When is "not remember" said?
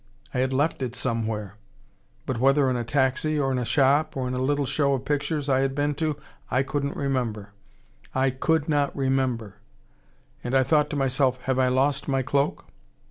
8.67-9.57